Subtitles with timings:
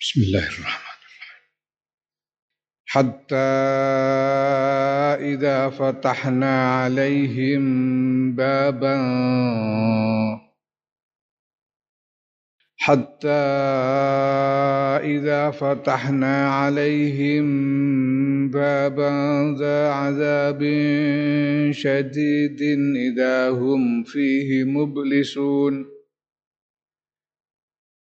[0.00, 1.46] بسم الله الرحمن الرحيم.
[2.86, 3.36] حتى
[5.34, 7.64] إذا فتحنا عليهم
[8.36, 8.96] بابا
[12.76, 13.28] حتى
[15.16, 17.46] إذا فتحنا عليهم
[18.50, 19.12] بابا
[19.58, 20.60] ذا عذاب
[21.72, 22.62] شديد
[22.96, 25.95] إذا هم فيه مبلسون.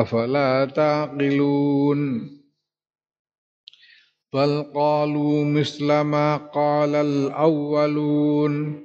[0.00, 2.30] أفلا تعقلون؟
[4.32, 8.84] بل قالوا مثل ما قال الأولون.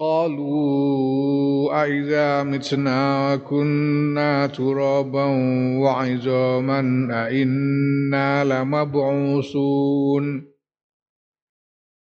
[0.00, 5.24] قالوا أئذا متنا وكنا ترابا
[5.78, 10.51] وعظاما أئنا لمبعوثون.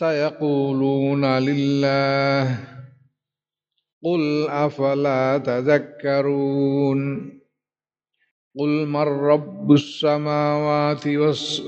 [0.00, 2.58] سيقولون لله.
[4.04, 7.30] قل أفلا تذكرون.
[8.58, 11.62] قل من رب السماوات والس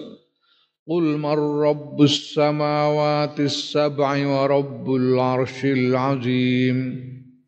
[0.88, 6.76] قل من رب السماوات السبع ورب العرش العظيم.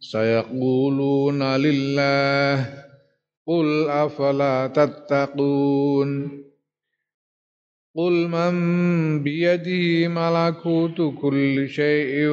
[0.01, 2.75] سيقولون لله.
[3.47, 6.45] قل أفلا تتقون.
[7.97, 12.29] قل من بيده ملكوت كل شيء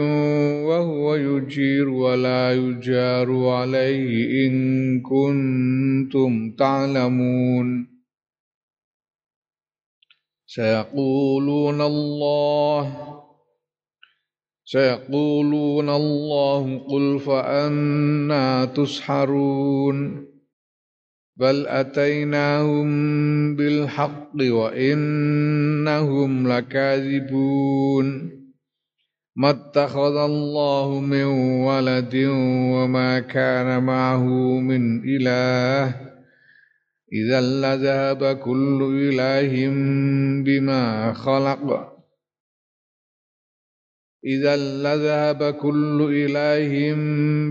[0.65, 7.87] وهو يجير ولا يجار عليه إن كنتم تعلمون
[10.45, 13.17] سيقولون الله
[14.65, 20.30] سيقولون الله قل فأنا تسحرون
[21.41, 22.85] بل أتيناهم
[23.55, 24.87] بالحق وإنهم
[26.47, 28.31] لكاذبون
[29.35, 31.23] ما اتخذ الله من
[31.65, 32.15] ولد
[32.73, 34.23] وما كان معه
[34.59, 35.95] من إله
[37.13, 39.67] إذا لذهب كل إله
[40.45, 41.91] بما خلق
[44.25, 46.93] إذا لذهب كل إله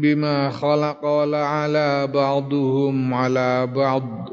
[0.00, 4.28] بما خلق ولعلى بعضهم على بعض.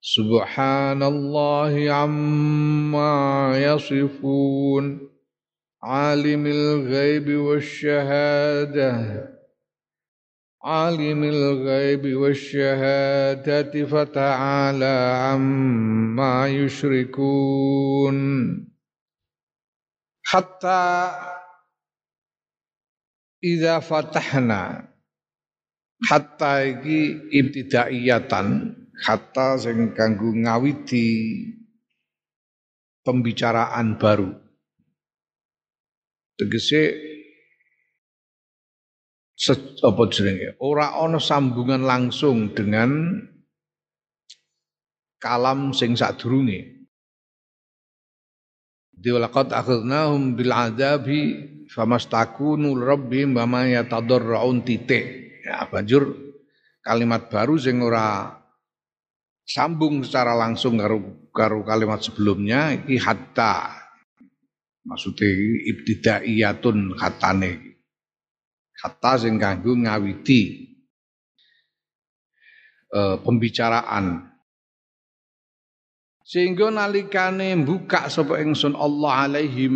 [0.00, 5.08] سبحان الله عما يصفون.
[5.82, 9.24] عالم الغيب والشهادة.
[10.64, 18.18] عالم الغيب والشهادة فتعالى عما يشركون.
[20.22, 21.10] حتى
[23.38, 24.90] Iza fatahna.
[25.98, 28.46] Hatta iki ibtidaiyatan
[29.02, 31.06] hatta sing kanggo ngawiti
[33.02, 34.30] pembicaraan baru.
[36.38, 36.94] Tegese
[39.82, 40.54] apa jenenge?
[40.62, 43.18] Ora ana sambungan langsung dengan
[45.18, 46.86] kalam sing sadurunge.
[48.98, 55.04] Diwalaqad akhadnahum bil adabi famastakunu rabbihim wa ma yatadarraun titik.
[55.44, 56.16] Ya banjur
[56.80, 58.32] kalimat baru sing ora
[59.44, 63.76] sambung secara langsung karo karo kalimat sebelumnya iki hatta.
[64.88, 65.28] Maksudnya
[65.68, 67.76] ibtidaiyatun khatane.
[68.78, 70.40] Hatta sing kanggo ngawiti
[72.88, 74.37] e, pembicaraan
[76.28, 79.74] sehingga nalikane buka sapa ingsun Allah alaihim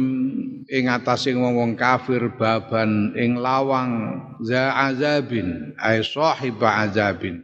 [0.68, 7.40] ing atase wong-wong kafir baban ing lawang za azabin ay sahib azabin.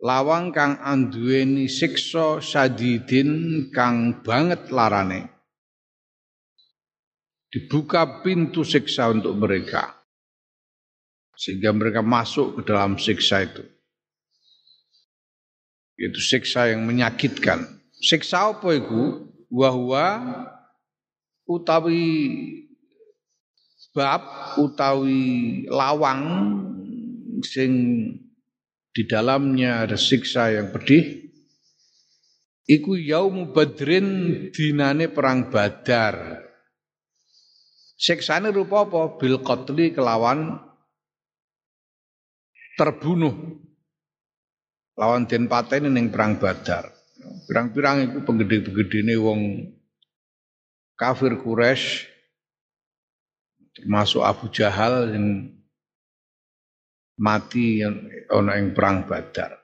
[0.00, 5.28] Lawang kang anduweni siksa sadidin kang banget larane.
[7.52, 10.00] Dibuka pintu siksa untuk mereka.
[11.36, 13.73] Sehingga mereka masuk ke dalam siksa itu
[15.94, 17.64] itu siksa yang menyakitkan.
[18.02, 19.30] Siksa apa itu?
[19.54, 20.18] Wahwa
[21.46, 22.10] utawi
[23.94, 25.22] bab utawi
[25.70, 26.22] lawang
[27.46, 27.72] sing
[28.90, 31.30] di dalamnya ada siksa yang pedih
[32.66, 36.42] iku yaum badrin dinane perang badar
[37.94, 39.38] siksane rupa apa bil
[39.94, 40.58] kelawan
[42.74, 43.63] terbunuh
[44.94, 46.90] lawan den pateni ning perang badar
[47.48, 49.40] pirang-pirang iku penggede-penggedene wong
[50.94, 52.14] kafir Quraisy
[53.74, 55.50] termasuk Abu Jahal yang
[57.18, 59.54] mati yang ono yang perang Badar.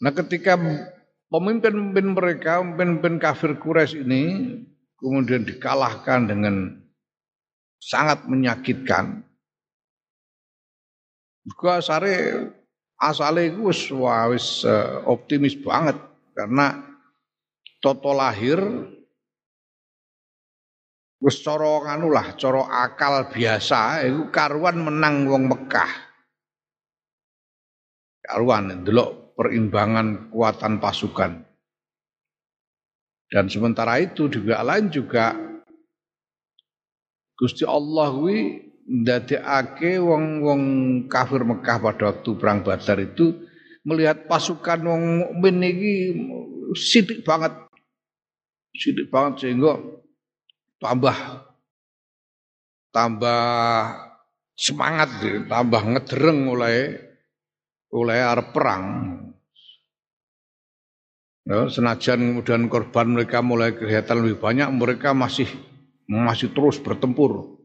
[0.00, 0.56] Nah ketika
[1.28, 4.22] pemimpin-pemimpin mereka, pemimpin kafir Quraisy ini
[4.98, 6.80] kemudian dikalahkan dengan
[7.80, 9.22] sangat menyakitkan.
[11.40, 12.46] Juga sare
[13.00, 13.88] asale iku wis
[14.30, 15.96] wis uh, optimis banget
[16.36, 16.84] karena
[17.80, 18.60] toto lahir
[21.20, 25.92] Wis cara anu lah, cara akal biasa iku karuan menang wong Mekah.
[28.24, 31.44] Karuan ndelok perimbangan kekuatan pasukan.
[33.28, 35.36] Dan sementara itu juga lain juga
[37.36, 40.62] Gusti Allah kuwi ndadekake wong-wong
[41.06, 43.38] kafir Mekah pada waktu perang Badar itu
[43.86, 45.94] melihat pasukan wong mukmin iki
[46.74, 47.54] sidik banget.
[48.74, 49.78] Sidik banget sehingga
[50.82, 51.14] tambah
[52.90, 53.42] tambah
[54.58, 56.98] semangat tambah ngedereng oleh
[57.94, 58.84] oleh arep perang.
[61.46, 65.50] Ya, senajan kemudian korban mereka mulai kelihatan lebih banyak, mereka masih
[66.06, 67.59] masih terus bertempur.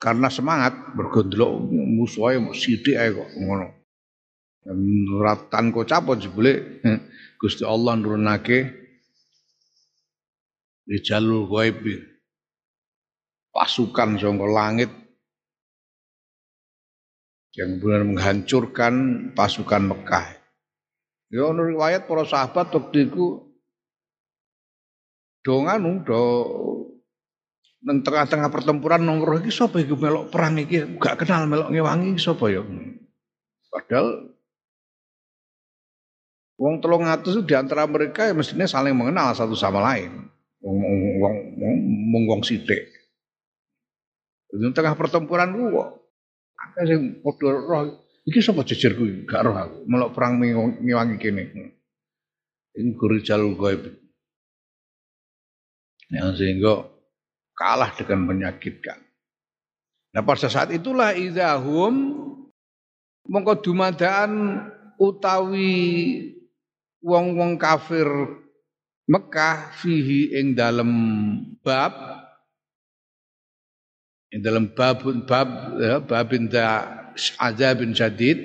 [0.00, 3.68] Karena semangat bergondolok musuhnya sithik ae kok ngono.
[5.20, 6.80] Ratan capot jebule.
[7.40, 8.80] Gusti Allah nurunake.
[10.88, 11.84] Di jalur gaib
[13.52, 14.90] pasukan sangka langit.
[17.52, 18.94] Yang benar menghancurkan
[19.36, 20.26] pasukan Mekah.
[21.28, 23.52] Ya ono riwayat para sahabat waktu itu.
[25.44, 26.20] Do nganu do
[27.80, 32.52] nang tengah-tengah pertempuran nongkrong iki sapa iki melok perang iki gak kenal melok ngewangi sapa
[32.52, 32.60] ya.
[33.72, 34.36] Padahal
[36.60, 40.28] wong telung atus itu di antara mereka ya mestinya saling mengenal satu sama lain
[40.60, 40.76] wong
[41.24, 41.36] wong
[42.12, 42.84] wong wong sithik.
[44.50, 45.88] Di tengah pertempuran ku kok
[46.60, 47.82] akeh sing padha roh
[48.28, 51.44] iki sapa jejerku gak roh aku melok perang ngewangi kene.
[52.76, 52.92] Ini
[53.24, 53.82] jalur gaib.
[56.10, 56.99] Yang sehingga
[57.60, 58.96] kalah dengan menyakitkan.
[60.16, 62.24] Nah pada saat itulah idahum
[63.28, 64.64] mongko dumadaan
[64.96, 65.76] utawi
[67.04, 68.08] wong-wong kafir
[69.10, 70.88] Mekah fihi ing dalam
[71.60, 71.92] bab
[74.30, 75.48] ing dalam bab bab
[75.82, 76.86] ya, babin da
[77.42, 78.38] azabin syadid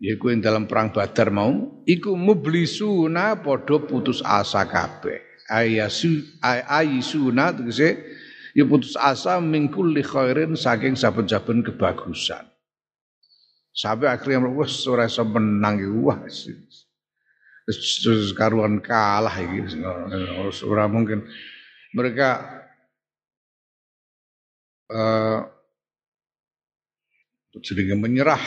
[0.00, 5.20] yaiku ing dalam perang Badar mau iku mublisuna padha putus asa kabeh
[5.50, 8.02] ayasu ayisuna tegese
[8.56, 12.46] ya putus asa mingkul li khairin saking saben-saben kebagusan.
[13.76, 16.16] Sampai akhirnya wis ora iso menang wah
[17.66, 19.76] terus karuan kalah iki
[20.64, 21.28] ora mungkin.
[21.92, 22.28] Mereka
[24.92, 25.40] uh,
[27.60, 28.40] sedikit menyerah.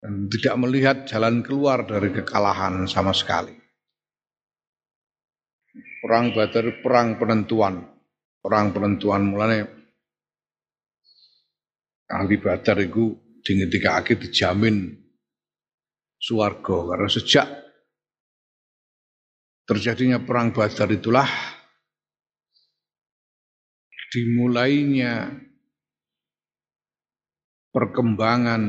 [0.00, 3.59] Dan tidak melihat jalan keluar dari kekalahan sama sekali.
[6.00, 7.84] Perang Badar perang penentuan,
[8.40, 9.58] perang penentuan mulane
[12.10, 13.14] ahli Badar itu
[13.44, 14.90] tiga akhir dijamin
[16.20, 17.46] suwargo karena sejak
[19.64, 21.28] terjadinya perang Badar itulah
[24.10, 25.30] dimulainya
[27.70, 28.62] perkembangan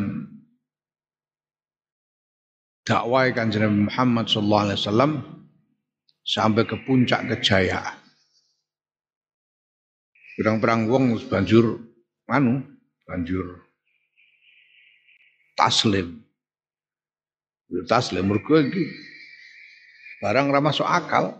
[2.85, 5.11] dakwah kanjeng Muhammad sallallahu alaihi wasallam
[6.21, 7.97] sampai ke puncak kejayaan.
[10.37, 11.77] Perang-perang wong banjur
[12.31, 12.63] anu
[13.05, 13.61] banjur
[15.53, 16.23] taslim.
[17.87, 18.83] Taslim mergo iki
[20.19, 21.35] barang ra masuk akal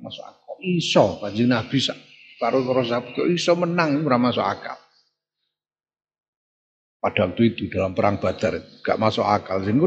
[0.00, 0.56] masuk akal.
[0.60, 1.20] Iso?
[1.20, 1.78] Kanjeng Nabi
[2.40, 4.78] karo para sahabat iso menang ora masuk akal.
[7.00, 9.64] Pada waktu itu dalam perang Badar gak masuk akal.
[9.64, 9.80] Sing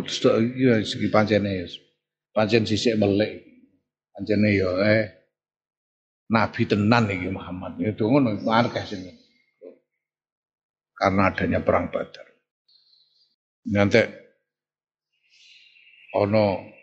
[0.57, 1.69] iya segi pancene
[2.33, 3.52] pancen sisik melek
[4.13, 5.09] pancene yo eh
[6.29, 9.01] nabi tenan iki Muhammad itu ngono akeh sing
[10.93, 12.27] karena adanya perang Badar
[13.67, 14.01] nanti
[16.13, 16.73] ono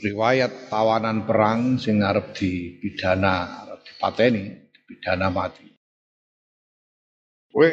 [0.00, 5.68] riwayat tawanan perang sing arep dipidana, arep dipateni, dipidana mati.
[7.52, 7.68] Kowe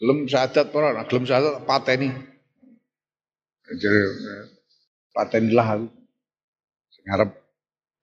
[0.00, 1.06] gelem syahadat ora?
[1.06, 2.10] Gelem syahadat pateni.
[3.70, 4.00] Jadi
[5.14, 5.86] patenilah aku.
[7.00, 7.32] Sing arep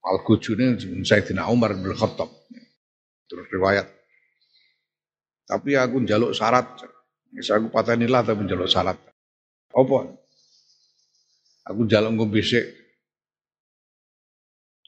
[0.01, 2.34] al-gujune Sayyidina Umar bin Khattab.
[3.30, 3.86] Terus riwayat.
[5.46, 6.66] Tapi aku njaluk syarat.
[7.30, 8.98] Bisa aku patenilah tapi njaluk syarat.
[9.70, 10.00] Apa?
[11.70, 12.66] Aku njaluk ngombe sik.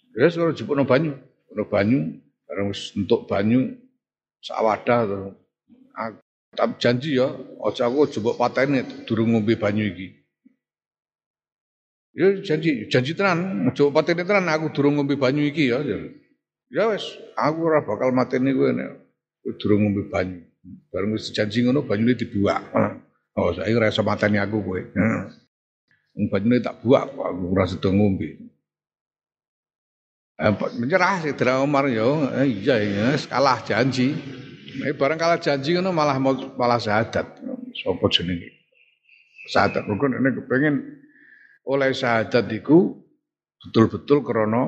[0.10, 1.13] Terus kalau jepuk banyu,
[1.54, 2.18] no banyu,
[2.50, 3.78] bareng untuk banyu
[4.42, 5.36] sawadah terus
[6.50, 7.30] tapi janji ya,
[7.62, 10.19] aja aku coba pateni durung ngombe banyu iki.
[12.10, 15.78] Ya janji, janji tenan, coba pateni tenan aku durung ngombe banyu iki ya.
[16.70, 17.06] Ya wes,
[17.38, 18.89] aku ora bakal mateni kowe nek
[19.62, 20.42] durung ngombe banyu.
[20.89, 22.66] Bareng wis janji ngono banyune dibuak.
[23.38, 24.82] Oh, saya ora iso mateni aku kowe.
[26.18, 28.50] Wong banyune tak buak aku ora sedo ngombe.
[30.39, 34.16] Eh, menyerah sih Umar yo, eh, iya iya, kalah janji.
[34.82, 36.18] Eh, barang kalah janji ngono malah
[36.56, 37.38] malah syahadat.
[37.78, 38.50] Sopo jenenge?
[39.51, 40.75] Syahadat rukun ini kepengen
[41.70, 42.98] oleh syahadat iku
[43.62, 44.66] betul-betul krono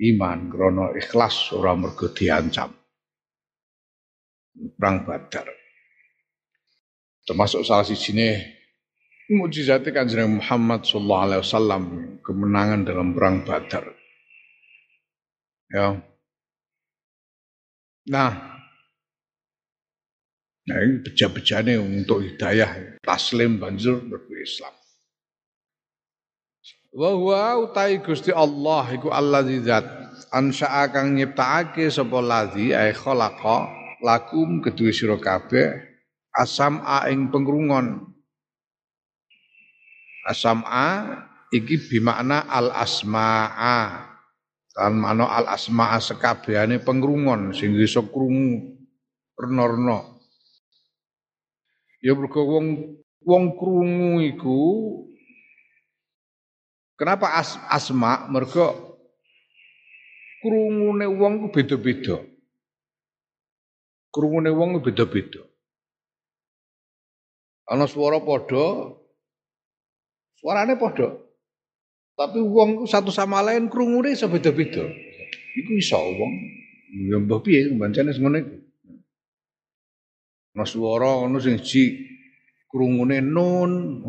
[0.00, 2.72] iman, krono ikhlas ora mergo diancam.
[4.74, 5.46] Perang Badar.
[7.22, 8.58] Termasuk salah sijine
[9.28, 11.82] mujizatnya kanjeng Muhammad sallallahu alaihi wasallam
[12.24, 13.84] kemenangan dalam perang Badar.
[15.68, 16.00] Ya,
[18.08, 18.32] Nah,
[20.64, 24.77] nah ini beja-bejane untuk hidayah, taslim banjur berku Islam.
[26.88, 29.84] Wa huwa utai Gusti Allah iku allazi zat
[30.32, 33.68] ansya'a kang nyiptakake sapa ladzi ay khalaqa
[34.00, 35.84] lakum kedue sira kabeh
[36.32, 38.08] asam a ing pengrungon.
[40.28, 40.88] Asam a
[41.52, 44.08] iki bimakna al asma'a
[44.78, 48.78] Kan mano al asma sekabehane pengrungon sing iso krungu
[49.34, 50.06] rena-rena.
[51.98, 52.66] Ya mergo wong
[53.26, 54.58] wong krungu iku
[56.98, 58.26] Kenapa as, asma?
[58.26, 58.98] Mergo
[60.42, 62.18] krungune wong ku beda-beda.
[64.10, 65.46] Krungune wong ku beda-beda.
[67.70, 68.98] Ana swara padha,
[70.42, 71.14] suarane padha.
[72.18, 74.82] Tapi wong satu sama lain krungune iso beda-beda.
[75.54, 76.34] Iku iso wong.
[76.88, 78.56] Ya mbah piye bancane ngono iku.
[80.58, 81.94] Ana swara ngono sing ji
[82.66, 84.02] krungune nun.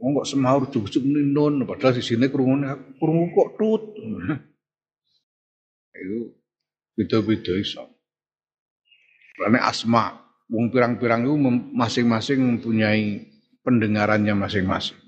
[0.00, 3.82] Wong kok semaur jujuk nun padahal di sini krungune krungu kok tut.
[6.00, 6.32] Itu
[6.96, 7.84] beda-beda iso.
[9.36, 10.16] Karena asma,
[10.48, 11.36] wong pirang-pirang itu
[11.72, 13.24] masing-masing mempunyai
[13.64, 15.00] pendengarannya masing-masing.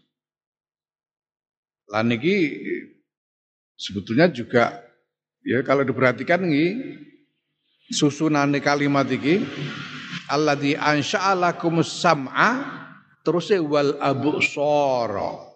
[1.93, 2.57] Lan niki
[3.77, 4.81] sebetulnya juga
[5.45, 6.97] ya kalau diperhatikan ini
[7.93, 9.45] susunan kalimat iki
[10.33, 12.82] alladzi ansha'alakum sam'a
[13.23, 15.53] terus wal absara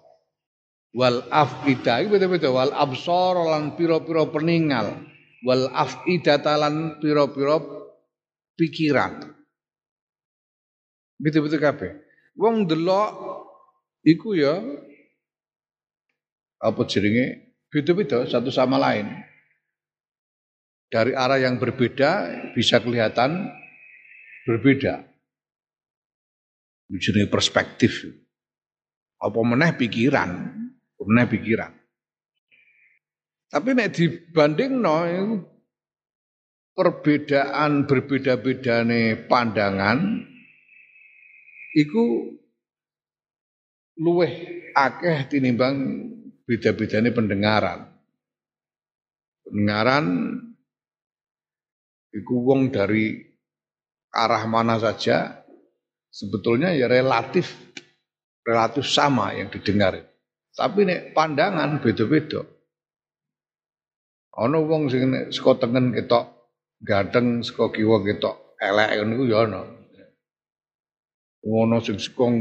[0.97, 2.01] wal afida.
[2.09, 4.97] Beda-beda wal absara lan pira-pira peningal.
[5.45, 7.61] Wal afida lan pira-pira
[8.57, 9.37] pikiran.
[11.21, 11.93] Beda-beda kabeh.
[12.41, 13.13] Wong delok
[14.05, 14.57] iku ya
[16.61, 17.53] apa jenenge?
[17.69, 19.13] Beda-beda satu sama lain.
[20.87, 23.53] Dari arah yang berbeda bisa kelihatan
[24.47, 25.16] berbeda.
[26.87, 28.07] Jenenge perspektif.
[29.19, 30.31] Apa meneh pikiran,
[31.03, 31.73] meneh pikiran.
[33.47, 34.97] Tapi nek dibanding no,
[36.77, 40.21] perbedaan berbeda-beda nih pandangan
[41.73, 42.37] iku
[43.97, 44.33] luweh
[44.77, 45.77] akeh tinimbang
[46.45, 47.89] beda-bedanya pendengaran.
[49.49, 50.07] Pendengaran
[52.13, 53.25] iku wong dari
[54.13, 55.46] arah mana saja
[56.17, 57.53] sebetulnya ya relatif
[58.41, 60.01] relatif sama yang didengar.
[60.57, 62.41] Tapi nek pandangan beda-beda.
[64.41, 66.49] Ana wong sing nek saka tengen ketok
[66.81, 69.69] ganteng, saka kiwa ketok elek niku ya ana.
[71.45, 72.33] Ono sing saka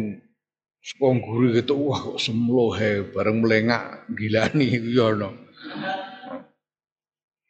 [0.85, 5.44] Sepong guru gitu, wah kok semlohe bareng melengak gilani ya ono.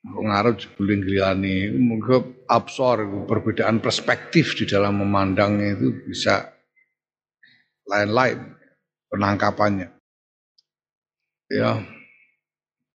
[0.06, 6.46] Ngarep jebule gilani, mungkin absor perbedaan perspektif di dalam memandang itu bisa
[7.90, 8.54] lain-lain
[9.10, 9.90] penangkapannya.
[11.50, 11.82] Ya,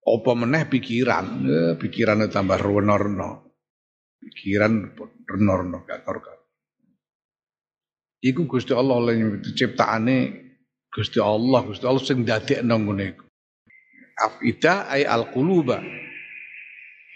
[0.08, 3.56] apa meneh pikiran, ya, pikiran tambah reno-reno.
[4.20, 4.92] Pikiran
[5.24, 6.20] reno-reno gak karo
[8.18, 10.18] Iku Gusti Allah yang ciptaane
[10.90, 13.26] Gusti Allah, Gusti Allah sing dadekno ngene iku.
[14.18, 15.06] Afidah ay.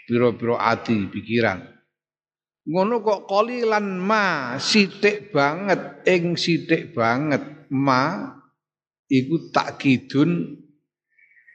[0.08, 1.62] Piro-piro ati pikiran.
[2.62, 7.42] Ngono kok kolilan ma sithik banget ing sithik banget
[7.74, 8.30] ma
[9.10, 10.62] iku takkidun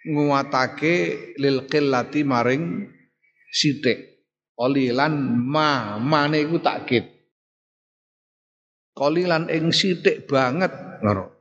[0.06, 0.94] nguatake
[1.38, 2.90] lil qillati maring
[3.50, 4.18] sithik.
[4.56, 5.14] Kolilan
[5.46, 7.04] ma mane iku takkid.
[8.96, 10.72] Kolilan ing sithik banget
[11.04, 11.36] ngono.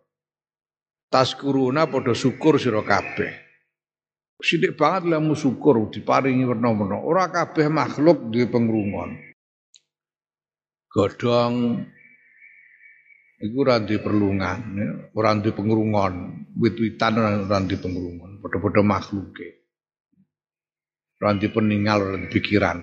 [1.10, 3.45] Taskuruna padha syukur sira kabeh.
[4.42, 7.00] Sithik banget lemu syukur diparingi werna-werna.
[7.00, 9.36] Ora kabeh makhluk duwe pengrungon
[10.96, 11.84] godhong
[13.44, 14.60] iku ora ndek perlungan,
[15.12, 16.14] ora ndek pengrungon,
[16.56, 19.48] wit-witan ora ndek pengrungon, padha-padha makhluke.
[21.20, 22.80] Ora ndek peninggal, ora ndek pikiran.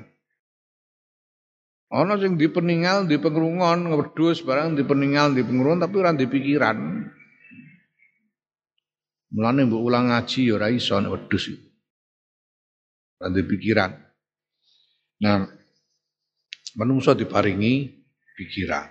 [1.92, 4.84] Ana sing di peninggal, di barang di
[5.32, 6.78] di pengrungon tapi ora ndek pikiran.
[9.32, 11.44] Mulane mbok ulang ngaji ya ora iso nek wedhus
[13.22, 13.92] pikiran.
[15.22, 15.46] Nah,
[16.76, 17.88] manungsa diparingi
[18.36, 18.90] pikiran.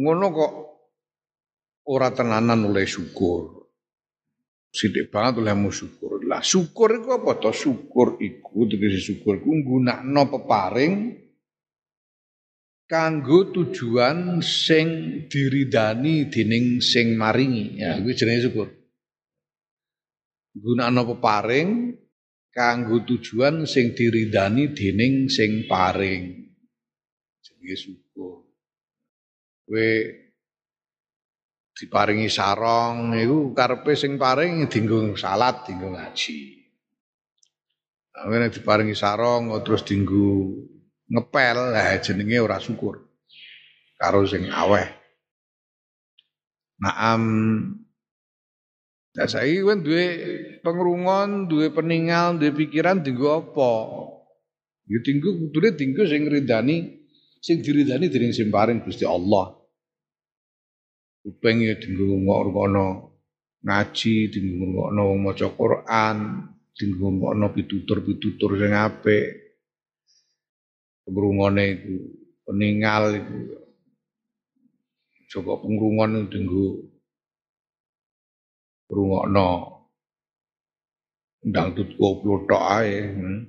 [0.00, 0.52] Ngono kok
[1.92, 3.68] ora tenanan oleh syukur.
[4.70, 6.22] Sidik banget oleh mu syukur.
[6.24, 7.50] Lah syukur iku apa to?
[7.50, 10.94] Syukur iku tegese syukur iku nggunakno peparing
[12.90, 14.88] kanggo tujuan sing
[15.30, 17.78] diridani dening sing maringi.
[17.78, 18.68] Ya, iku jenenge syukur.
[20.58, 21.94] Gunakno peparing
[22.50, 26.50] kanggo tujuan sing diridani dening sing paring
[27.38, 28.50] jenenge syukur.
[29.70, 29.90] Kowe
[31.78, 36.58] diparingi sarong iku karepe sing paring dienggo salat, dienggo ngaji.
[38.10, 40.58] Nah, diparingi sarong terus dienggo
[41.10, 43.02] ngepel, lah jenenge ora syukur.
[43.98, 44.86] Karo sing aweh.
[46.80, 47.22] Naam
[49.10, 50.06] Nah saya kan duwe
[50.62, 53.72] pengrungon, duwe peninggal, duwe pikiran tinggu apa?
[54.86, 56.94] Ya tinggu kudune tinggu sing ridani
[57.42, 58.54] sing diridani dening sing
[58.86, 59.58] Gusti Allah.
[61.26, 63.18] Kuping ya dinggo ngono
[63.66, 66.16] ngaji, dinggo ngono wong maca Quran,
[66.72, 69.49] dinggo ngono pitutur-pitutur sing apik.
[71.10, 71.94] Pengrungone iku
[72.46, 73.60] peninggal iku
[75.30, 76.90] Coba pengrungon dinggo
[78.90, 79.48] rungokno
[81.46, 82.98] ndang tut koplo tok ae.
[83.14, 83.46] Hmm.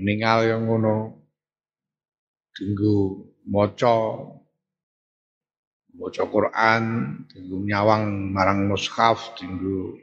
[0.00, 0.94] Yang ngono
[2.56, 3.92] dinggo maca
[6.00, 6.84] maca Quran,
[7.28, 10.00] dinggo nyawang marang mushaf, dinggo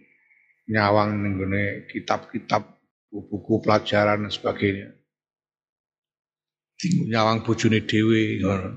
[0.70, 1.42] nyawang ning
[1.90, 2.70] kitab-kitab
[3.10, 4.94] buku pelajaran dan sebagainya.
[6.84, 8.68] Dinggo nyawang bojone dhewe ngono.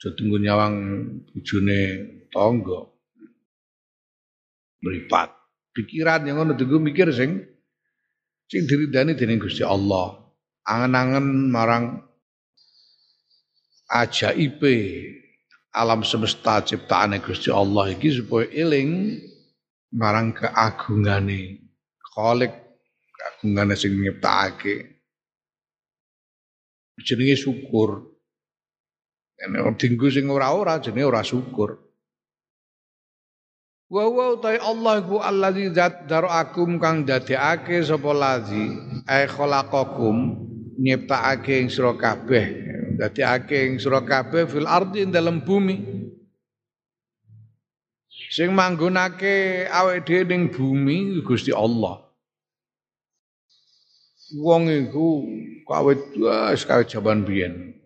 [0.00, 0.76] Aja nyawang
[1.28, 1.80] bojone
[2.32, 2.80] tangga.
[4.80, 5.36] Meripat.
[5.76, 7.44] Pikiran yang ngono dinggo mikir sing
[8.48, 10.16] sing diridani dening Gusti Allah.
[10.64, 12.00] Angen-angen marang
[13.92, 14.74] ajaibe
[15.76, 19.20] alam semesta ciptaane Gusti Allah iki supaya eling
[19.92, 21.60] marang keagungane
[22.00, 22.52] Khalik
[23.12, 24.95] keagungane sing nyiptakake
[27.04, 28.16] jenenge syukur
[29.36, 31.76] Nek dinggo sing ora-ora jenenge ora syukur.
[33.86, 38.74] Wa wa ta Allah iku allazi zat darakum kang dadekake sapa lazi
[39.06, 40.40] ai khalaqakum
[40.80, 45.76] nyiptakake ing sira kabeh Dadi akeh sira kabeh fil ardi dalam bumi.
[48.32, 52.05] Sing manggonake awake dhewe ning bumi Gusti Allah.
[54.34, 55.22] Wong iku
[55.62, 57.78] kawit wis kawit jaman biyen.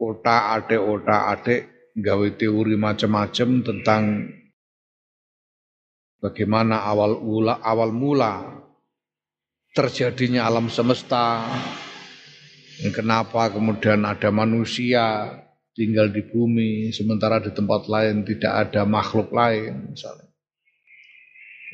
[0.00, 1.60] Otak atik otak atik
[1.96, 4.02] gawe teori macam-macam tentang
[6.20, 8.64] bagaimana awal mula awal mula
[9.76, 11.44] terjadinya alam semesta,
[12.76, 15.32] Kenapa kemudian ada manusia
[15.72, 20.28] tinggal di bumi sementara di tempat lain tidak ada makhluk lain misalnya.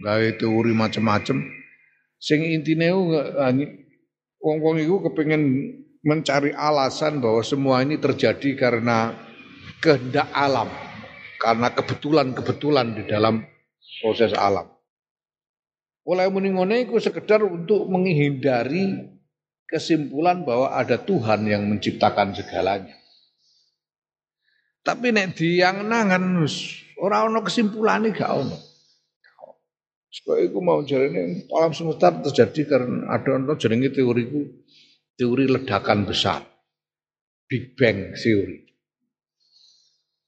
[0.02, 1.42] Gawe teori macam-macam.
[2.22, 2.94] Sing intine
[4.42, 5.42] wong-wong itu kepengen
[6.02, 9.14] mencari alasan bahwa semua ini terjadi karena
[9.78, 10.66] kehendak alam,
[11.38, 13.46] karena kebetulan-kebetulan di dalam
[14.02, 14.66] proses alam.
[16.02, 16.50] Oleh muni
[16.83, 19.14] itu sekedar untuk menghindari
[19.70, 22.98] kesimpulan bahwa ada Tuhan yang menciptakan segalanya.
[24.83, 26.42] Tapi nek yang nangan
[26.98, 28.71] orang ono kesimpulan gak ono.
[30.12, 34.44] Supaya itu mau ini alam semesta terjadi karena ada ono jenenge teoriku
[35.16, 36.44] teori ledakan besar.
[37.48, 38.61] Big Bang Theory.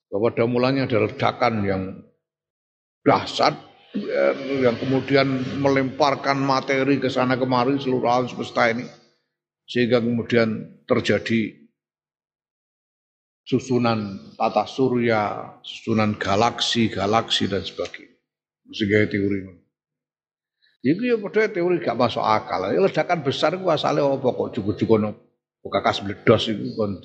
[0.08, 1.82] Bahwa pada mulanya ada ledakan yang
[3.04, 3.52] dahsyat
[4.64, 8.88] yang kemudian melemparkan materi ke sana kemari seluruh alam semesta ini
[9.68, 11.60] sehingga kemudian terjadi
[13.44, 18.16] susunan tata surya, susunan galaksi, galaksi dan sebagainya.
[18.72, 19.63] Sehingga teori
[20.84, 22.68] Iku ya padha teori gak masuk akal.
[22.68, 25.10] Ya ledakan besar ku asale apa kok cukup-cukup no
[25.64, 27.00] kakas bledos iku kon.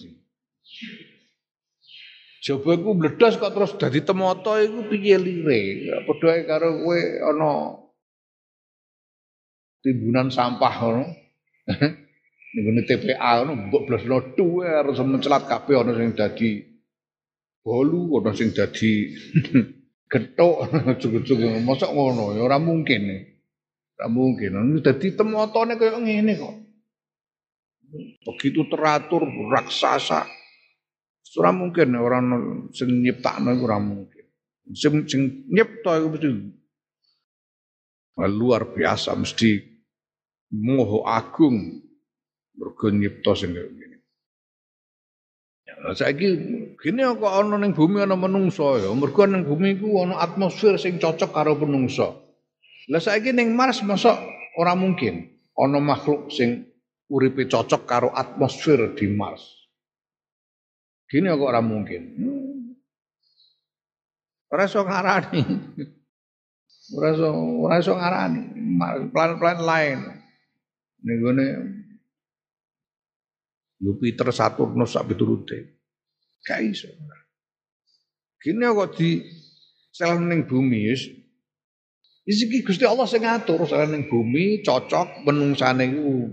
[2.44, 5.60] Coba iku bledos kok terus dadi temoto iku piye lire.
[6.04, 7.52] Padha karo kowe ana
[9.80, 11.04] timbunan sampah ngono.
[12.50, 16.68] Ning TPA ngono mbok blesno tuwe harus mencelat kabeh ana sing dadi
[17.64, 19.16] bolu, ana sing dadi
[20.12, 20.68] getuk,
[21.00, 23.02] cukup-cukup mosok ngono ya ora mungkin.
[23.08, 23.39] Nih.
[24.00, 24.80] Tak mungkin.
[24.80, 26.56] Jadi temotone kayak ngene kok.
[28.24, 30.24] Begitu teratur raksasa.
[31.36, 32.26] Ora mungkin orang
[32.72, 34.26] sing nyiptakno iku ora mungkin.
[34.72, 36.32] Sing sing nyipta iku mesti
[38.20, 39.60] luar biasa mesti
[40.56, 41.84] moho agung
[42.56, 43.98] mergo nyipta sing kaya ngene.
[45.68, 46.28] Ya, saiki
[46.80, 48.90] gini kok ana ning bumi ana menungso ya.
[48.96, 52.29] Mergo ning bumi ku ana atmosfer sing cocok karo menungso.
[52.90, 54.18] Lah saiki ning Mars mosok
[54.58, 56.66] ora mungkin ana makhluk sing
[57.06, 59.46] uripe cocok karo atmosfer di Mars.
[61.06, 62.02] Gini kok ora mungkin.
[62.18, 62.74] Hmm.
[64.50, 65.42] Ora iso ngarani.
[66.98, 67.30] Ora iso
[67.62, 68.42] ora iso ngarani
[69.14, 70.00] planet-planet lain.
[71.06, 71.48] Ning gone
[73.80, 75.58] Jupiter, Saturnus sak piturute.
[76.44, 76.90] Gak iso.
[78.42, 79.22] Gini kok di
[79.94, 80.90] sel ning bumi
[82.30, 86.30] Iki Gusti Allah sing ngatur soal ning bumi cocok menungsane iku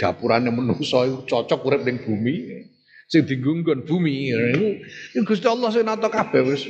[0.00, 2.64] dapurane menungso iku cocok urip ning bumi.
[3.12, 6.64] Sing digunggon bumi iku Gusti Allah sing nata kabeh wis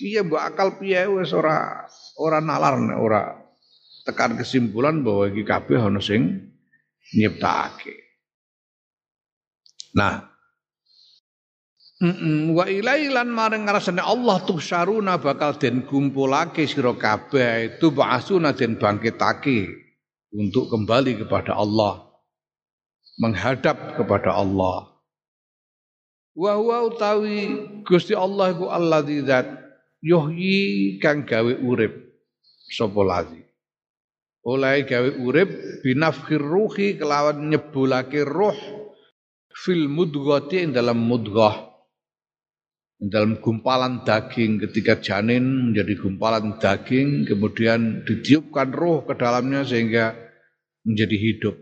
[0.00, 1.84] piye mbok akal piye wis ora
[2.16, 3.36] ora nalar ora
[4.08, 6.48] tekan kesimpulan bahwa iki kabeh ana sing
[7.12, 8.00] nyiptakake.
[9.92, 10.24] Nah,
[11.96, 18.76] Mm wa ilailan maring ngrasane Allah tuhsyaruna bakal den kumpulake sira kabeh itu ba'asuna den
[18.76, 19.64] bangkitake
[20.28, 22.04] untuk kembali kepada Allah
[23.16, 24.92] menghadap kepada Allah.
[26.36, 29.48] Wa huwa utawi Gusti Allah iku alladzi zat
[30.04, 31.96] yuhyi kang gawe urip.
[32.76, 33.40] Sapa lagi?
[34.44, 35.48] Oleh gawe urip
[35.80, 38.54] binafkhir ruhi kelawan nyebulake roh
[39.48, 41.65] fil mudghati dalam mudghah
[42.96, 50.16] dalam gumpalan daging ketika janin menjadi gumpalan daging kemudian ditiupkan roh ke dalamnya sehingga
[50.86, 51.56] menjadi hidup.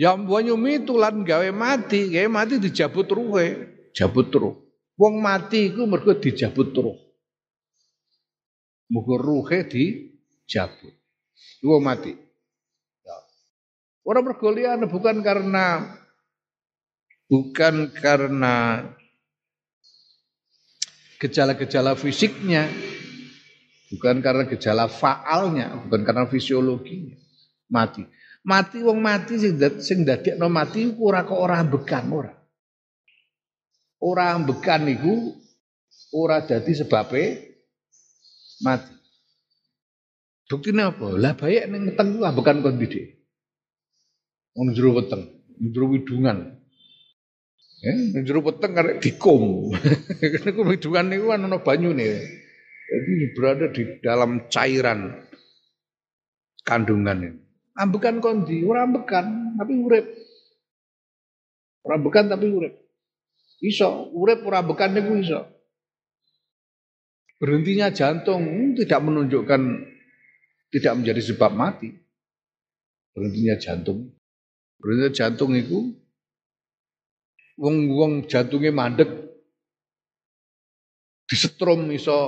[0.00, 3.48] Yang wanyumi tulan gawe mati, gawe mati dijabut ruhe,
[3.92, 4.56] jabut roh.
[4.96, 6.96] Wong mati iku mergo dijabut roh.
[8.88, 10.94] Muga ruhe dijabut.
[11.60, 12.16] Wong mati.
[13.04, 13.16] Ya.
[14.08, 15.96] Orang bergolian bukan karena
[17.28, 18.88] bukan karena
[21.20, 22.66] gejala-gejala fisiknya,
[23.92, 27.20] bukan karena gejala faalnya, bukan karena fisiologinya.
[27.68, 28.02] Mati.
[28.40, 32.32] Mati wong mati sing sing dadekno mati ora kok ora bekan ora.
[34.00, 35.36] Ora bekan niku
[36.16, 37.22] ora dadi sebabe
[38.64, 38.96] mati.
[40.50, 41.14] Bukti apa?
[41.14, 43.22] Lah bayek ning weteng ku bekan kon dithik.
[44.56, 45.22] Wong jero weteng,
[45.60, 46.59] jero widungan.
[47.80, 49.72] Ya, jero peteng karek dikum.
[50.20, 52.20] Karena kewidungan niku ana banyune.
[52.90, 55.16] Jadi berada di dalam cairan
[56.60, 57.40] kandungan ini.
[57.80, 60.04] Ambekan kondi, ora ambekan tapi urip.
[61.80, 62.74] Ora ambekan tapi urip.
[63.64, 65.40] Iso, urip ora ambekan niku iso.
[67.40, 69.60] Berhentinya jantung tidak menunjukkan
[70.68, 71.88] tidak menjadi sebab mati.
[73.16, 74.12] Berhentinya jantung.
[74.76, 75.96] Berhentinya jantung itu
[77.58, 79.10] wong-wong jantungnya mandek
[81.30, 82.18] disetrum iso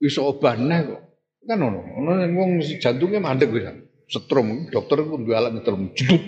[0.00, 1.02] iso obahne kok.
[1.42, 3.74] Kan ono, ono wong jantungnya mandek bisa.
[4.12, 6.20] Setrum, dokter pun dua alat setrum, jedut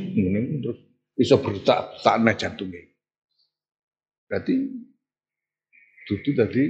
[0.64, 0.78] terus
[1.20, 2.80] iso bertak tak jantungnya.
[4.24, 4.54] Berarti
[6.08, 6.62] itu tadi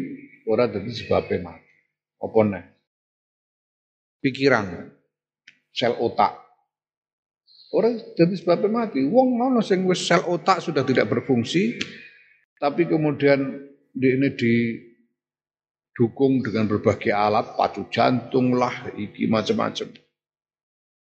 [0.50, 1.70] orang tadi sebabnya mati.
[2.18, 2.64] Apa nih?
[4.24, 4.90] Pikiran,
[5.70, 6.43] sel otak,
[7.74, 9.02] Orang jadi sebabnya mati.
[9.02, 11.74] Wong ngono sing wis sel otak sudah tidak berfungsi,
[12.62, 19.90] tapi kemudian di ini didukung dengan berbagai alat, pacu jantung lah, iki macam-macam.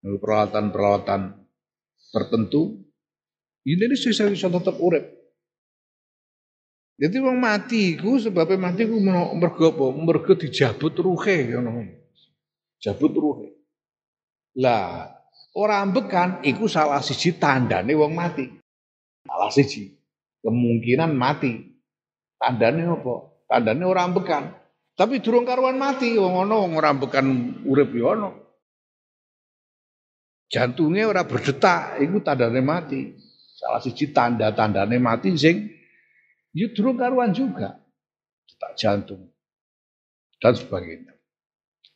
[0.02, 1.20] Peralatan-peralatan
[2.10, 2.82] tertentu.
[3.66, 5.06] Ini ini sisa bisa tetap urep.
[6.96, 8.96] Jadi wong mati ku sebabnya mati ku
[9.36, 9.84] mergo apa?
[9.94, 11.84] Mergo dijabut ruhe ngono.
[12.80, 13.52] Jabut ruhe.
[14.56, 15.15] Lah,
[15.56, 18.44] orang ambekan iku salah siji tandane wong mati.
[19.24, 19.96] Salah siji.
[20.44, 21.56] Kemungkinan mati.
[22.36, 23.14] Tandane apa?
[23.48, 24.44] Tandane orang ambekan.
[24.96, 27.26] Tapi durung karuan mati wong ana wong ora ambekan
[27.64, 28.30] urip ya ana.
[30.46, 33.16] Jantungnya ora berdetak, iku tandane mati.
[33.56, 35.72] Salah siji tanda-tandane mati sing
[36.52, 37.80] ya durung karuan juga.
[38.46, 39.32] Detak jantung
[40.38, 41.12] dan sebagainya.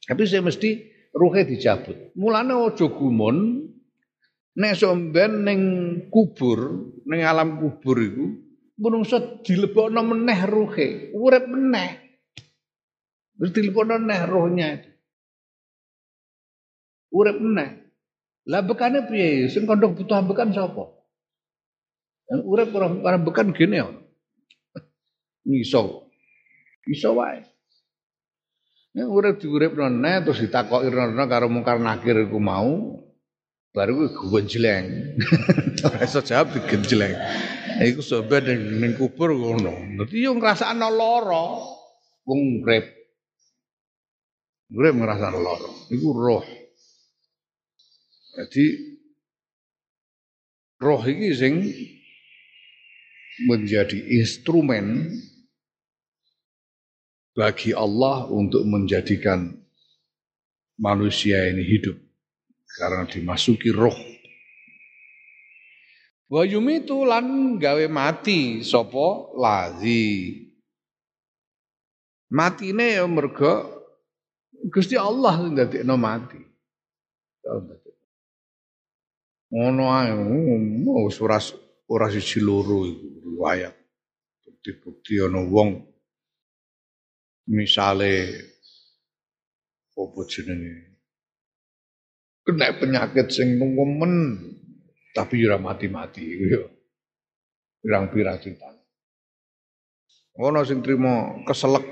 [0.09, 0.71] Tapi saya mesti
[1.15, 2.15] ruhe dicabut.
[2.15, 3.67] Mulane aja gumun
[4.57, 5.61] nek somben ning
[6.11, 8.27] kubur, ning alam kubur iku
[8.81, 11.91] menungso dilebokno meneh ruhe, urip meneh.
[13.37, 14.69] Terus dilebokno meneh rohnya.
[17.13, 17.71] Urip meneh.
[18.49, 19.51] Lah bekane piye?
[19.53, 20.89] Sing kondok butuh bekan sapa?
[22.31, 23.89] Urip ora bekan gene ya.
[25.51, 26.09] Iso.
[26.87, 27.50] Iso wae.
[28.91, 32.99] Ya urip diurip nene terus ditakoki rono karo mungkar nakir iku mau
[33.71, 35.15] baru ku genjleng.
[35.87, 37.15] Ora iso jawab digenjleng.
[37.87, 40.03] Iku sobat ning kubur ngono.
[40.03, 41.47] Dadi yo ngrasakno lara
[42.27, 42.87] wong urip.
[44.75, 45.71] Urip ngrasakno lara.
[45.95, 46.45] Iku roh.
[48.35, 48.65] Jadi
[50.83, 51.55] roh iki sing
[53.47, 55.15] menjadi instrumen
[57.35, 59.55] bagi Allah untuk menjadikan
[60.81, 61.97] manusia ini hidup
[62.79, 63.95] karena dimasuki roh.
[66.31, 70.47] Wa yumitu lan gawe mati sapa lazi.
[72.31, 73.83] Matine ya mergo
[74.71, 76.39] Gusti Allah sing dadekno mati.
[79.51, 80.15] Ngono ae,
[81.11, 81.43] wis ora
[81.91, 83.75] ora siji loro iku riwayat.
[84.47, 85.90] Bukti-bukti ana wong
[87.51, 88.15] misale
[89.91, 90.75] apa jenenge?
[92.47, 94.15] Kena penyakit sing nemen
[95.13, 96.65] tapi ora mati-mati yo
[97.83, 98.71] pirang-pirang cerita?
[100.41, 101.85] Ono sing trimo keselek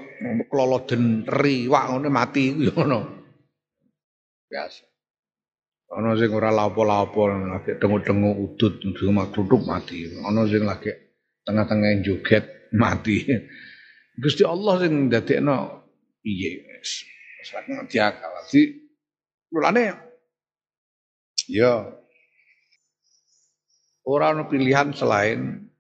[0.49, 3.01] kloloden riwak ngono mati iku yo ono.
[4.49, 4.85] Biasa.
[6.01, 10.09] Ono sing ora lapo-lapo lagi dengu-dengu udut cuma tutup mati.
[10.17, 10.89] Ono sing lagi
[11.45, 13.25] tengah-tengah joget mati
[14.19, 15.57] Gusti Allah sing ndadekno
[16.27, 17.07] piye wis.
[17.87, 18.35] Diakal.
[18.51, 18.75] Jadi
[19.55, 19.85] mulane
[21.47, 21.87] ya
[24.05, 25.71] ora ono pilihan selain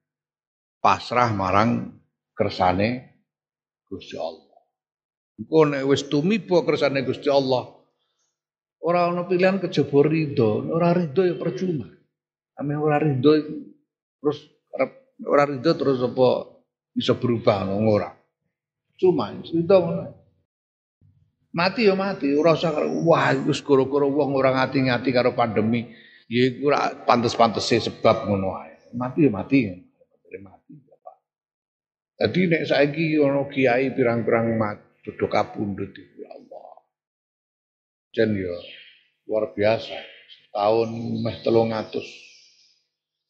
[0.78, 1.98] pasrah marang
[2.32, 3.18] kersane
[3.90, 4.62] Gusti Allah.
[5.38, 7.66] Engko nek wis tumiba kersane Gusti Allah,
[8.86, 11.90] ora ono pilihan kejaba ridho, ora ridho ya percuma.
[12.58, 13.34] Ame ora ridho
[14.18, 14.38] terus
[15.26, 16.58] ora ridho terus apa
[16.94, 18.17] bisa berubah ora.
[18.98, 20.18] Cuma ngono.
[21.54, 25.88] Mati ya mati, ora usah wah iku gara-gara wong ora ngati-ngati karo pandemi.
[26.28, 28.58] Ya iku ora pantes-pantese sebab ngono.
[28.98, 29.58] Mati ya mati.
[30.38, 30.72] Mati.
[32.18, 36.82] Jadi nek saiki ono kiai pirang-pirang mati duduk kapundhut ya Allah.
[38.12, 38.54] Jen ya
[39.24, 39.96] luar biasa.
[40.28, 40.90] Setahun
[41.22, 42.02] meh 300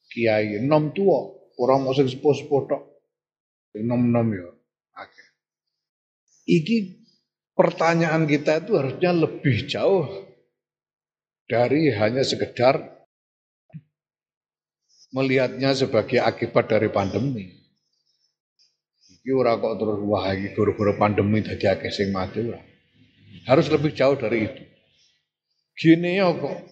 [0.08, 1.20] kiai enom tua,
[1.60, 2.82] orang mau sing sepuh-sepuh tok.
[3.76, 4.48] Enom-enom ya
[4.96, 5.27] akeh.
[6.48, 7.04] Iki
[7.52, 10.08] pertanyaan kita itu harusnya lebih jauh
[11.44, 13.04] dari hanya sekedar
[15.12, 17.52] melihatnya sebagai akibat dari pandemi.
[19.20, 22.64] Iki ora kok terus wah iki gara-gara pandemi dadi akeh sing mati ora.
[23.44, 24.62] Harus lebih jauh dari itu.
[25.76, 26.64] Gini ya kok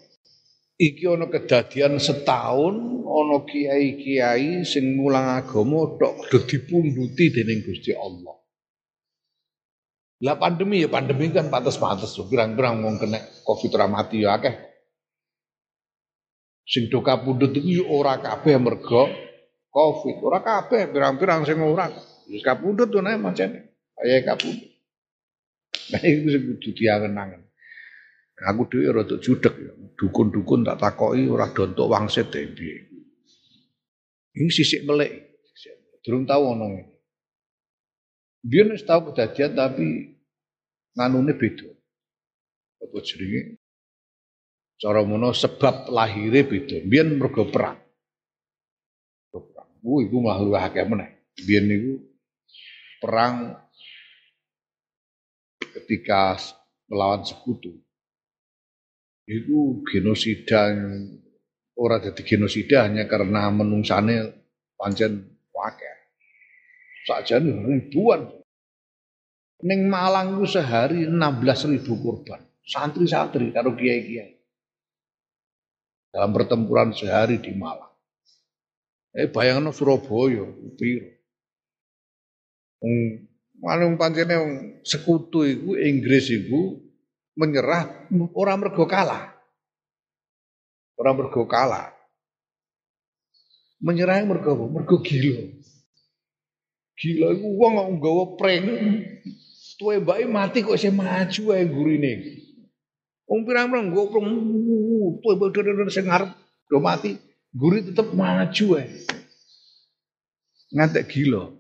[0.81, 8.46] iki ana kedadian setahun ana kiai-kiai sing mulang agama tok dipunduti dening Gusti Allah.
[10.25, 12.17] Lah pandemi ya pandemi kan pantas-pantas.
[12.17, 14.55] Pirang-pirang mau kena covid ora mati ya akeh.
[16.65, 19.13] Sing do kapundhut iku ya ora kabeh mergo
[19.69, 20.17] covid.
[20.25, 21.93] Ora kabeh pirang-pirang sing ora.
[22.33, 23.77] Wis kapundhut to nek macane.
[23.93, 24.73] Kaya kapundhut.
[25.93, 27.45] Nah itu sing kudu diangen-angen.
[28.37, 29.73] Aku dhewe rada judek ya.
[29.97, 32.77] Dukun-dukun tak takoki ora dontok wangsit e piye.
[34.37, 35.41] Ini sisik melek.
[36.05, 36.96] Durung tau ono ngene.
[38.47, 40.15] Biar wis tahu kejadian tapi
[40.95, 41.67] nganune beda.
[42.79, 43.59] Apa jenenge?
[44.79, 46.77] Cara mono sebab lahirnya beda.
[46.87, 47.75] Biar mergo perang.
[49.35, 49.69] Perang.
[49.83, 51.11] Oh, iku malah luwih akeh meneh.
[51.43, 52.07] Biar niku
[53.03, 53.59] perang
[55.59, 56.39] ketika
[56.87, 57.75] melawan sekutu.
[59.27, 60.71] Itu genosida
[61.75, 64.33] ora jadi genosida hanya karena menungsane
[64.79, 65.96] pancen wakil.
[67.07, 68.27] Sakjane ribuan.
[69.63, 72.43] Ning Malang ku sehari 16 ribu korban.
[72.67, 74.35] santri-santri karo kiai-kiai.
[76.11, 77.95] Dalam pertempuran sehari di Malang.
[79.15, 80.45] Eh bayangno Surabaya
[80.77, 81.09] piro.
[82.83, 82.97] Wong
[83.63, 83.97] manung
[84.85, 86.77] sekutu iku Inggris iku
[87.39, 89.33] menyerah orang mergo kalah.
[91.01, 91.95] Orang mergo kalah.
[93.81, 95.65] Menyerah mergo mergo gila.
[96.97, 98.65] Gila iku wong kok pring.
[99.77, 102.13] Tuwe mbake mati kok isih maju ae gurine.
[103.29, 104.27] Wong pirang-pirang nggawa pring
[105.21, 106.33] tuwe mbake sing ngarep
[106.73, 107.21] do mati,
[107.53, 108.89] guri tetep maju ae.
[110.73, 111.53] Ngantek gila.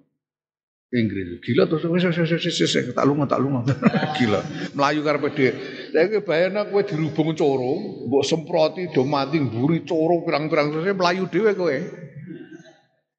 [0.96, 1.42] Inggris.
[1.44, 3.66] Gila terus wis wis wis tak lunga tak lunga.
[4.16, 4.40] Gila.
[4.72, 5.53] Melayu karepe dhewe.
[5.92, 7.72] Saiki bayangno kowe dirubung coro,
[8.07, 11.77] mbok semproti do mati mburi coro pirang-pirang terus melayu dhewe kowe.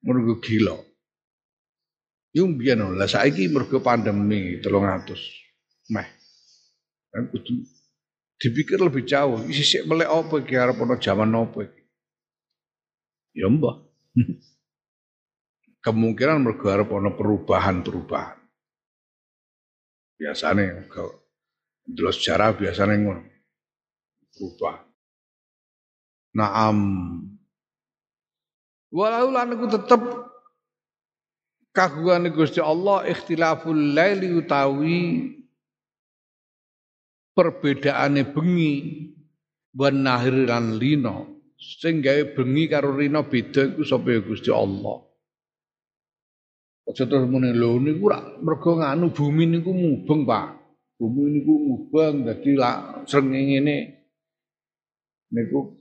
[0.01, 0.86] Mergo gila.
[2.37, 5.89] Yung biyen lah saiki mergo pandemi 300.
[5.89, 6.07] Meh.
[7.09, 7.65] Kan kudu
[8.37, 9.41] dipikir lebih jauh.
[9.49, 11.81] Sisik melek apa iki arep ana jaman apa iki.
[13.41, 13.81] Ya mbah.
[15.85, 18.37] kemungkinan mergo arep ana perubahan-perubahan.
[20.21, 21.13] Biasane kalau
[22.13, 23.25] sejarah biasanya ngono.
[24.37, 24.77] Berubah.
[26.37, 26.77] Naam.
[28.93, 30.01] Walau lan iku tetep
[31.77, 35.29] kagungan Gusti Allah ikhtilaful laili utawi
[37.37, 38.73] perbedaane bengi
[39.77, 45.05] wan nahir lan lino sing gawe bengi karo rino beda iku sapa ya Gusti Allah.
[46.87, 50.47] Aja muni lho niku rak mergo nganu bumi niku mubeng, Pak.
[50.97, 53.77] Bumi niku mubeng dadi lak srengenge ngene
[55.35, 55.75] niku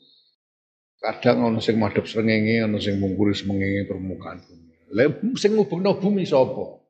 [0.99, 4.76] kadang ana sing madhep srengenge, ana sing mungkuri semengenge permukaan bumi.
[4.95, 6.83] Lah sing ngubengno bumi sapa?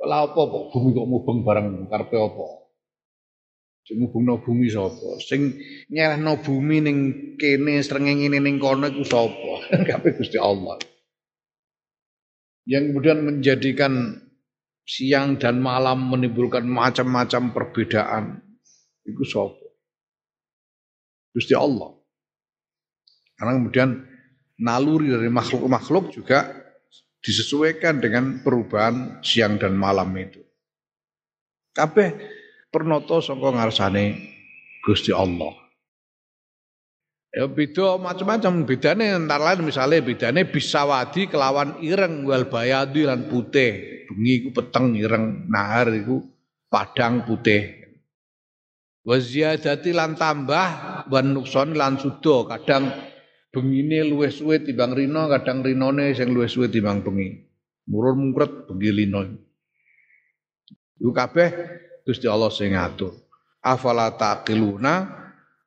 [0.00, 2.46] Lah apa kok bumi kok mubeng bareng karepe apa?
[3.84, 5.20] Sing ngubengno bumi sapa?
[5.20, 5.60] Sing
[5.92, 6.98] nyelehno bumi ning
[7.36, 9.52] kene srengenge ning kono iku sapa?
[9.88, 10.80] Kabeh Gusti Allah
[12.70, 14.20] yang kemudian menjadikan
[14.84, 18.24] siang dan malam menimbulkan macam-macam perbedaan
[19.02, 19.74] itu sopo
[21.34, 21.94] Gusti Allah
[23.38, 23.90] karena kemudian
[24.60, 26.59] naluri dari makhluk-makhluk juga
[27.20, 30.40] disesuaikan dengan perubahan siang dan malam itu
[31.76, 32.16] kabeh
[32.72, 34.16] pernoto saka ngarsane
[34.80, 35.60] Gusti Allah
[37.30, 44.02] Ya beda macam-macam bedane antara lain misalnya bedane bisawadi kelawan ireng wal bayadi lan putih.
[44.10, 46.26] Bengi iku peteng ireng, nahar iku
[46.66, 47.86] padang putih.
[49.06, 50.66] Wa ziyadati lan tambah
[51.06, 52.90] wan nukson lan sudo kadang
[53.50, 57.46] bengine luwih suwe timbang rino, kadang rinone sing luwih suwe timbang bengi.
[57.90, 59.20] Murun mungkret bengi lino.
[60.98, 61.50] Iku kabeh
[62.06, 63.12] Gusti Allah sing ngatur.
[63.60, 65.20] Afala taqiluna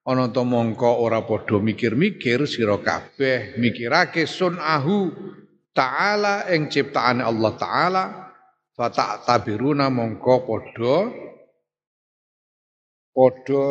[0.04, 5.08] ana to mongko ora padha mikir-mikir sira kabeh mikirake sunahu
[5.72, 8.04] taala ing ciptaane Allah taala
[8.76, 8.92] fa
[9.24, 10.98] tabiruna mongko padha
[13.16, 13.66] padha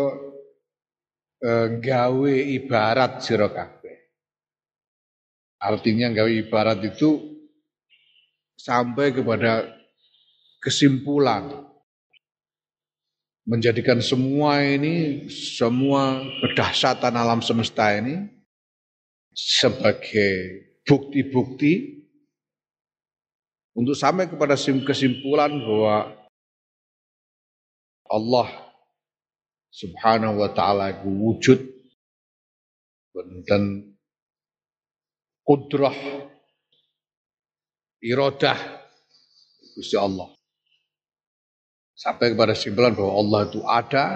[1.44, 3.81] eh, gawe ibarat sira kabeh
[5.62, 7.38] artinya gawe ibarat itu
[8.58, 9.70] sampai kepada
[10.58, 11.70] kesimpulan.
[13.42, 18.30] Menjadikan semua ini, semua kedahsyatan alam semesta ini
[19.34, 22.06] sebagai bukti-bukti
[23.74, 26.14] untuk sampai kepada kesimpulan bahwa
[28.06, 28.48] Allah
[29.72, 31.58] Subhanahu wa taala wujud
[33.48, 33.91] dan
[35.46, 35.94] kudrah
[38.02, 38.58] iradah.
[39.72, 40.28] Gusti Allah.
[41.96, 44.06] Sampai kepada kesimpulan bahwa Allah itu ada,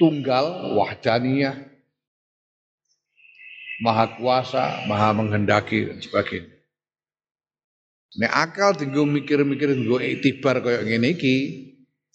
[0.00, 1.52] tunggal, wahdaniyah,
[3.84, 6.50] maha kuasa, maha menghendaki dan sebagainya.
[8.12, 11.36] Nek akal tinggal mikir-mikir tinggal itibar kaya ngene iki,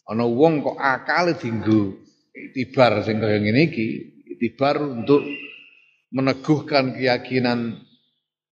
[0.09, 1.95] ana wong kok akal tinggal
[2.33, 3.87] itibar sing kaya ngene iki,
[4.35, 5.21] itibar untuk
[6.11, 7.83] meneguhkan keyakinan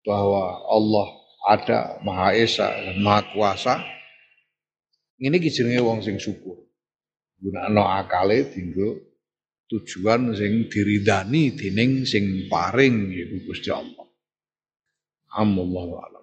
[0.02, 1.08] bahwa Allah
[1.42, 3.74] ada, Maha Esa dan Maha Kuasa,
[5.22, 6.58] ini jenenge wong sing syukur.
[7.42, 9.02] Gunakno akale dienggo
[9.66, 14.06] tujuan sing diridani dening sing paring yaiku Gusti Allah.
[15.32, 16.21] Allahu a'lam.